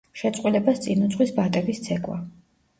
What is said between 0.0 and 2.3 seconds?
შეწყვილებას წინ უძღვის ბატების ცეკვა.